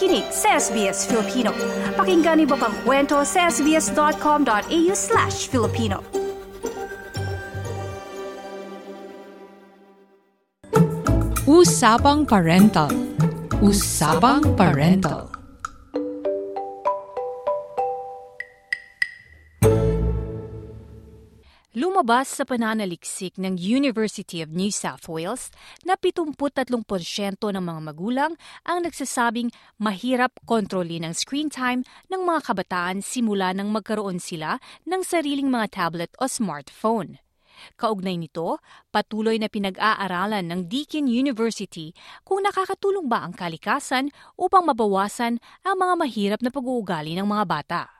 [0.00, 1.52] nakikinig sa SBS Filipino.
[1.92, 6.00] Pakinggan niyo pang kwento sa sbs.com.au slash Filipino.
[11.44, 12.88] Usapang Parental
[13.60, 15.39] Usapang Parental
[22.00, 25.52] Lumabas sa pananaliksik ng University of New South Wales
[25.84, 28.32] na 73% ng mga magulang
[28.64, 34.56] ang nagsasabing mahirap kontrolin ang screen time ng mga kabataan simula nang magkaroon sila
[34.88, 37.20] ng sariling mga tablet o smartphone.
[37.76, 41.92] Kaugnay nito, patuloy na pinag-aaralan ng Deakin University
[42.24, 44.08] kung nakakatulong ba ang kalikasan
[44.40, 45.36] upang mabawasan
[45.68, 47.99] ang mga mahirap na pag-uugali ng mga bata.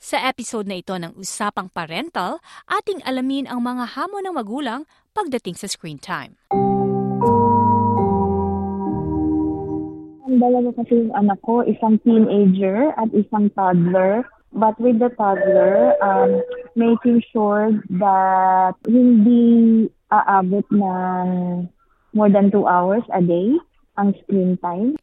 [0.00, 4.82] Sa episode na ito ng Usapang Parental, ating alamin ang mga hamon ng magulang
[5.14, 6.34] pagdating sa screen time.
[10.24, 14.26] Ang dalawa kasi yung anak ko, isang teenager at isang toddler.
[14.54, 16.42] But with the toddler, um,
[16.78, 21.26] making sure that hindi aabot ng
[22.14, 23.58] more than two hours a day
[23.98, 24.94] ang screen time.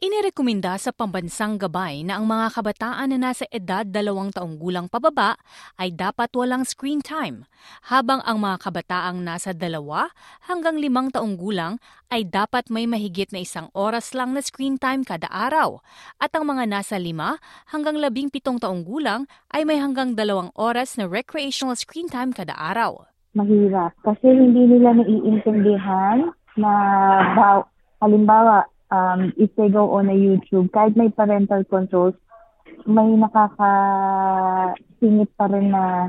[0.00, 5.36] Inirekomenda sa pambansang gabay na ang mga kabataan na nasa edad dalawang taong gulang pababa
[5.76, 7.44] ay dapat walang screen time,
[7.84, 10.08] habang ang mga kabataang nasa dalawa
[10.48, 11.76] hanggang limang taong gulang
[12.08, 15.84] ay dapat may mahigit na isang oras lang na screen time kada araw,
[16.16, 17.36] at ang mga nasa lima
[17.68, 22.56] hanggang labing pitong taong gulang ay may hanggang dalawang oras na recreational screen time kada
[22.56, 23.04] araw.
[23.36, 26.72] Mahirap kasi hindi nila naiintindihan na
[28.00, 32.14] halimbawa um, if they go on a YouTube, kahit may parental controls,
[32.86, 36.08] may nakakasingit pa rin na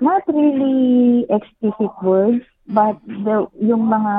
[0.00, 4.14] not really explicit words, but the, yung mga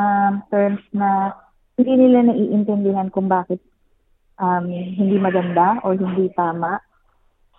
[0.53, 1.31] terms na
[1.75, 3.59] hindi nila naiintindihan kung bakit
[4.39, 6.79] um, hindi maganda or hindi tama.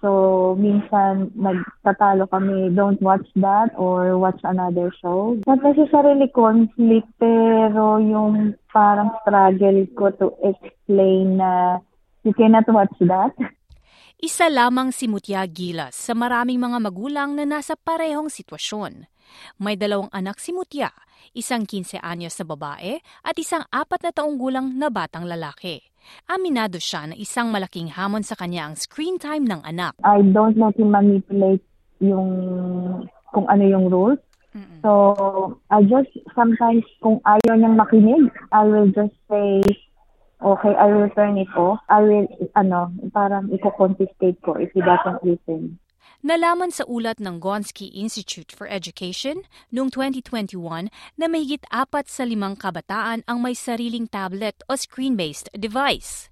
[0.06, 5.34] So, minsan nagtatalo kami, don't watch that or watch another show.
[5.42, 11.82] Not necessarily conflict, pero yung parang struggle ko to explain na
[12.22, 13.34] you cannot watch that.
[14.22, 19.10] Isa lamang si Mutya Gilas sa maraming mga magulang na nasa parehong sitwasyon.
[19.58, 20.94] May dalawang anak si Mutya,
[21.34, 25.82] isang 15 anyos na babae at isang apat na taong gulang na batang lalaki.
[26.26, 29.94] Aminado siya na isang malaking hamon sa kanya ang screen time ng anak.
[30.02, 31.62] I don't want to manipulate
[32.02, 32.30] yung
[33.32, 34.20] kung ano yung rules.
[34.56, 34.80] Mm-mm.
[34.80, 34.90] So,
[35.68, 39.60] I just sometimes kung ayaw niyang makinig, I will just say,
[40.40, 41.84] okay, I will turn it off.
[41.92, 42.24] I will,
[42.56, 45.76] ano, parang iko-confiscate ko if he doesn't listen.
[46.26, 52.58] Nalaman sa ulat ng Gonski Institute for Education noong 2021 na mahigit apat sa limang
[52.58, 56.26] kabataan ang may sariling tablet o screen-based device.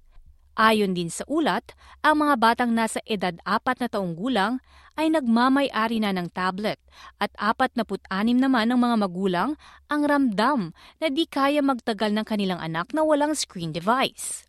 [0.59, 1.71] Ayon din sa ulat,
[2.03, 4.59] ang mga batang nasa edad apat na taong gulang
[4.99, 6.83] ay nagmamay-ari na ng tablet
[7.15, 9.55] at apat na put-anim naman ng mga magulang
[9.87, 14.43] ang ramdam na di kaya magtagal ng kanilang anak na walang screen device.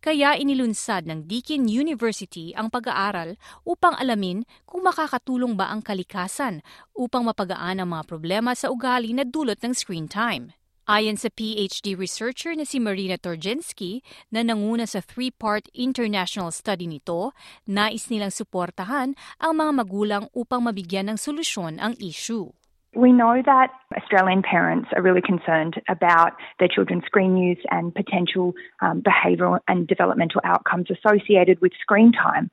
[0.00, 6.60] Kaya inilunsad ng Deakin University ang pag-aaral upang alamin kung makakatulong ba ang kalikasan
[6.92, 10.56] upang mapagaan ang mga problema sa ugali na dulot ng screen time.
[10.86, 17.34] Ayon sa PhD researcher na si Marina Torjensky na nanguna sa three-part international study nito,
[17.66, 22.54] nais nilang suportahan ang mga magulang upang mabigyan ng solusyon ang issue.
[22.96, 28.54] We know that Australian parents are really concerned about their children's screen use and potential
[28.80, 32.50] um, behavioural and developmental outcomes associated with screen time.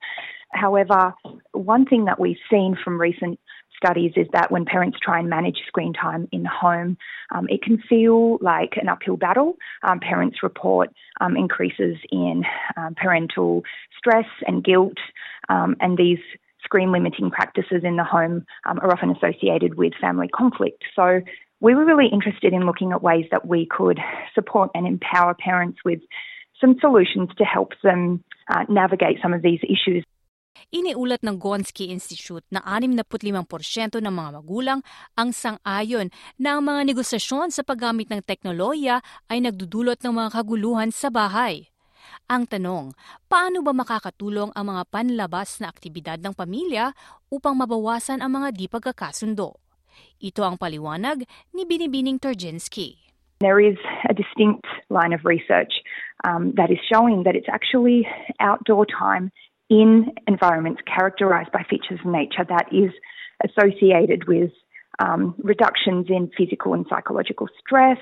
[0.52, 1.14] However,
[1.54, 3.40] one thing that we've seen from recent
[3.74, 6.98] studies is that when parents try and manage screen time in the home,
[7.34, 9.56] um, it can feel like an uphill battle.
[9.82, 10.90] Um, parents report
[11.22, 12.44] um, increases in
[12.76, 13.64] um, parental
[13.98, 14.98] stress and guilt,
[15.48, 16.20] um, and these
[16.74, 20.82] screen limiting practices in the home um, are often associated with family conflict.
[20.98, 21.22] So
[21.62, 24.02] we were really interested in looking at ways that we could
[24.34, 26.02] support and empower parents with
[26.58, 30.02] some solutions to help them uh, navigate some of these issues.
[30.74, 34.82] Iniulat ng Gonski Institute na 65% ng mga magulang
[35.14, 36.10] ang sang-ayon
[36.42, 41.73] na ang mga negosasyon sa paggamit ng teknolohiya ay nagdudulot ng mga kaguluhan sa bahay.
[42.32, 42.96] Ang tanong,
[43.28, 46.96] paano ba makakatulong ang mga panlabas na aktibidad ng pamilya
[47.28, 49.60] upang mabawasan ang mga di pagkakasundo?
[50.24, 52.98] Ito ang paliwanag ni Binibining Turjinski.
[53.44, 53.76] There is
[54.08, 55.74] a distinct line of research
[56.24, 58.08] um, that is showing that it's actually
[58.40, 59.32] outdoor time
[59.70, 62.92] in environments characterized by features of nature that is
[63.44, 64.52] associated with
[65.00, 67.98] um, reductions in physical and psychological stress,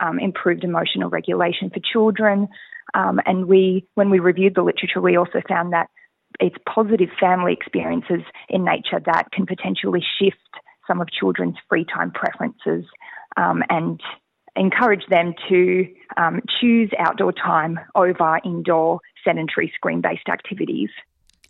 [0.00, 2.48] um, improved emotional regulation for children,
[2.96, 5.88] Um, and we, when we reviewed the literature, we also found that
[6.40, 10.36] it's positive family experiences in nature that can potentially shift
[10.86, 12.84] some of children's free time preferences
[13.36, 14.00] um, and
[14.56, 20.90] encourage them to um, choose outdoor time over indoor sedentary screen based activities.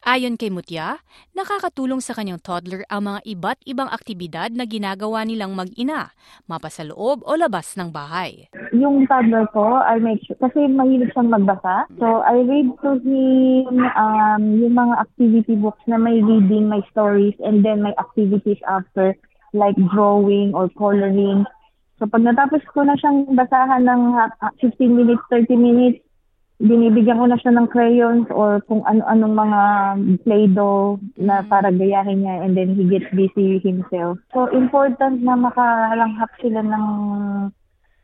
[0.06, 1.02] Ayon kay Mutya,
[1.34, 6.14] nakakatulong sa kanyang toddler ang mga iba't ibang aktibidad na ginagawa nilang mag-ina,
[6.46, 8.46] mapa sa loob o labas ng bahay.
[8.70, 11.90] Yung toddler ko, I make sure, kasi mahilig siyang magbasa.
[11.98, 17.34] So, I read to him um, yung mga activity books na may reading, may stories,
[17.42, 19.10] and then may activities after,
[19.58, 21.42] like drawing or coloring.
[21.98, 24.02] So, pag natapos ko na siyang basahan ng
[24.62, 25.98] 15 minutes, 30 minutes,
[26.56, 29.60] binibigyan ko na siya ng crayons or kung ano-anong mga
[30.24, 31.48] play-doh na mm.
[31.52, 34.16] para gayahin niya and then he gets busy himself.
[34.32, 36.86] So, important na makalanghap sila ng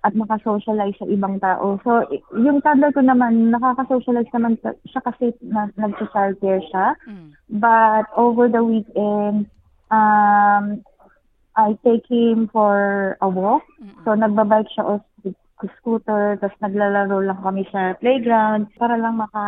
[0.02, 1.78] at makasocialize sa ibang tao.
[1.86, 2.02] So,
[2.34, 6.98] yung toddler ko naman, nakaka-socialize naman siya kasi na, nag-childcare siya.
[7.06, 7.28] Mm.
[7.62, 9.46] But over the weekend,
[9.94, 10.82] um,
[11.54, 13.62] I take him for a walk.
[13.78, 14.02] Mm-hmm.
[14.02, 14.92] So, nagbabike siya o
[15.78, 19.44] scooter, tapos naglalaro lang kami sa playground para lang maka,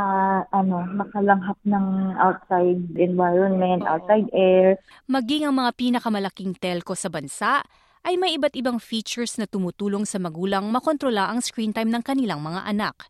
[0.51, 1.87] ano, makalanghap ng
[2.19, 3.91] outside environment, Oo.
[3.95, 4.79] outside air.
[5.07, 7.63] Maging ang mga pinakamalaking telco sa bansa
[8.05, 12.45] ay may iba't ibang features na tumutulong sa magulang makontrola ang screen time ng kanilang
[12.45, 13.09] mga anak.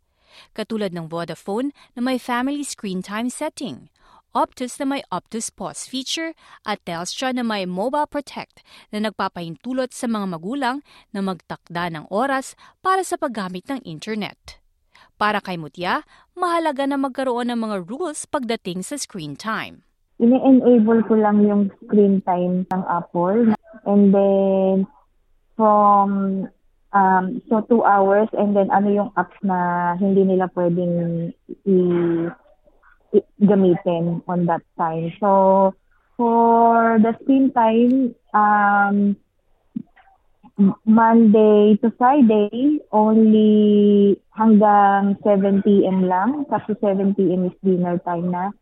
[0.50, 3.94] Katulad ng Vodafone na may family screen time setting
[4.35, 6.35] Optus na may Optus Pause feature
[6.67, 10.83] at Telstra na may Mobile Protect na nagpapahintulot sa mga magulang
[11.15, 14.59] na magtakda ng oras para sa paggamit ng internet.
[15.23, 16.03] Para kay Mutya,
[16.35, 19.87] mahalaga na magkaroon ng mga rules pagdating sa screen time.
[20.19, 23.55] Ini-enable ko lang yung screen time ng Apple.
[23.87, 24.91] And then,
[25.55, 26.51] from
[26.91, 31.31] um, so two hours and then ano yung apps na hindi nila pwedeng
[31.71, 32.35] i-
[33.43, 35.12] gamitin on that time.
[35.20, 35.75] So,
[36.16, 39.16] for the screen time, um,
[40.87, 46.06] Monday to Friday, only hanggang 7 p.m.
[46.06, 46.46] lang.
[46.46, 47.50] Kasi 7 p.m.
[47.50, 48.55] is dinner time na.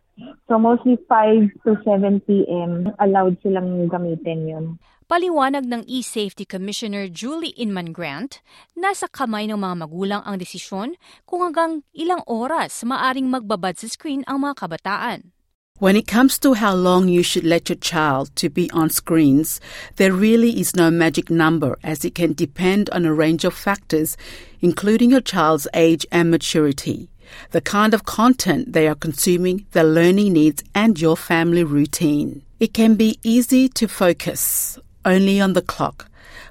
[0.48, 2.92] So mostly 5 to 7 p.m.
[3.00, 4.66] allowed silang gamitin yun.
[5.12, 8.40] Paliwanag ng E-Safety Commissioner Julie Inman Grant,
[8.72, 10.96] nasa kamay ng mga magulang ang desisyon
[11.28, 15.36] kung hanggang ilang oras maaring magbabad sa screen ang mga kabataan.
[15.76, 19.60] When it comes to how long you should let your child to be on screens,
[20.00, 24.16] there really is no magic number as it can depend on a range of factors,
[24.64, 27.12] including your child's age and maturity,
[27.52, 32.48] the kind of content they are consuming, their learning needs, and your family routine.
[32.56, 36.06] It can be easy to focus only on the clock,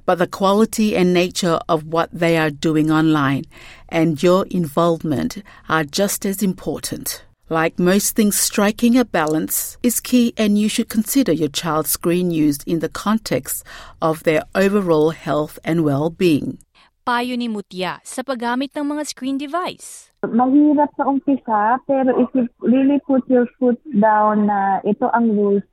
[0.05, 3.45] but the quality and nature of what they are doing online
[3.89, 7.23] and your involvement are just as important.
[7.51, 12.31] Like most things, striking a balance is key, and you should consider your child's screen
[12.31, 13.65] use in the context
[14.01, 16.59] of their overall health and well being.
[17.03, 20.15] Payo ni Mutya sa paggamit ng mga screen device.
[20.23, 25.65] Mahirap sa umpisa, pero if you really put your foot down na ito ang rules,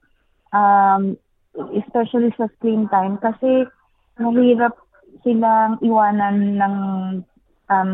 [0.50, 1.14] um,
[1.76, 3.66] especially sa screen time kasi
[4.18, 4.74] mahirap
[5.24, 6.74] silang iwanan ng
[7.72, 7.90] um,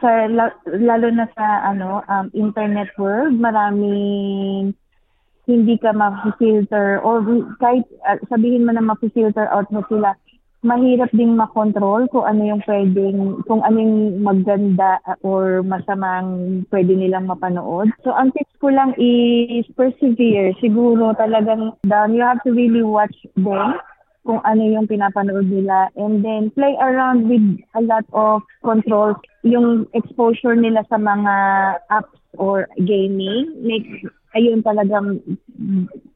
[0.00, 0.26] sa
[0.72, 4.72] lalo na sa ano um, internet world maraming
[5.44, 7.20] hindi ka ma-filter or
[7.58, 10.16] kahit uh, sabihin mo na ma-filter out mo sila
[10.62, 17.26] mahirap ding makontrol kung ano yung pwedeng, kung ano yung maganda or masamang pwede nilang
[17.26, 17.90] mapanood.
[18.06, 20.54] So, ang tips ko lang is persevere.
[20.62, 22.14] Siguro talagang down.
[22.14, 23.82] You have to really watch them
[24.22, 27.42] kung ano yung pinapanood nila and then play around with
[27.74, 31.34] a lot of controls yung exposure nila sa mga
[31.90, 34.06] apps or gaming make
[34.38, 35.18] ayun talagang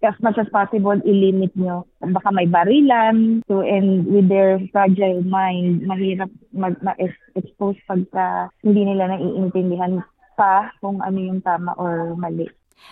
[0.00, 1.84] as much as possible i-limit nyo.
[2.00, 9.12] Baka may barilan so and with their fragile mind, mahirap mag ma-expose pagka hindi nila
[9.12, 10.00] naiintindihan
[10.36, 12.46] pa kung ano yung tama or mali.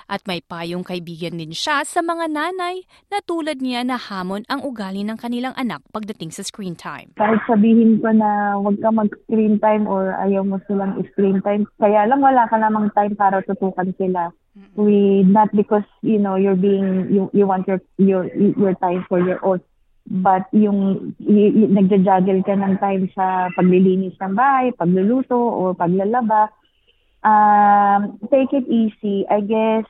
[0.08, 2.82] At may payong kaibigan din siya sa mga nanay
[3.12, 7.12] na tulad niya na hamon ang ugali ng kanilang anak pagdating sa screen time.
[7.20, 12.08] Kahit sabihin ko na huwag ka mag-screen time or ayaw mo silang screen time, kaya
[12.08, 14.32] lang wala ka namang time para tutukan sila
[14.78, 19.18] with not because you know you're being you you want your your your time for
[19.18, 19.58] your own
[20.06, 26.52] but yung y- y- nagja-juggle ka ng time sa paglilinis ng bahay, pagluluto o paglalaba,
[27.24, 29.24] um, take it easy.
[29.26, 29.88] I guess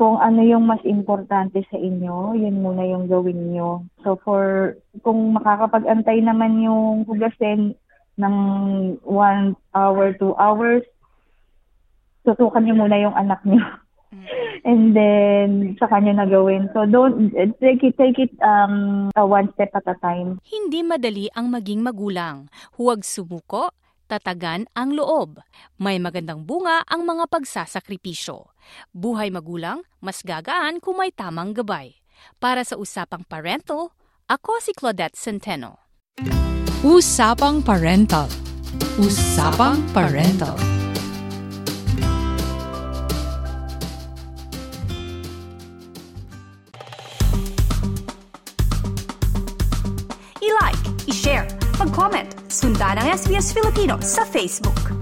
[0.00, 3.84] kung ano yung mas importante sa inyo, yun muna yung gawin nyo.
[4.00, 7.76] So for, kung makakapag-antay naman yung hugasin
[8.16, 8.36] ng
[9.04, 10.80] one hour, two hours,
[12.24, 13.60] tutukan niyo muna yung anak niyo.
[14.68, 16.68] And then, sa kanya na gawin.
[16.76, 20.36] So, don't, take it, take it um, one step at a time.
[20.44, 22.52] Hindi madali ang maging magulang.
[22.76, 23.72] Huwag sumuko,
[24.10, 25.38] tatagan ang loob.
[25.78, 28.50] May magandang bunga ang mga pagsasakripisyo.
[28.90, 31.94] Buhay magulang, mas gagaan kung may tamang gabay.
[32.42, 33.94] Para sa Usapang Parental,
[34.26, 35.86] ako si Claudette Centeno.
[36.82, 38.26] Usapang Parental.
[38.98, 40.79] Usapang Parental.
[52.90, 54.99] Ang SBS Filipino sa Facebook.